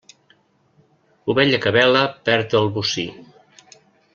[1.33, 2.01] Ovella que bela
[2.31, 3.07] perd el bocí.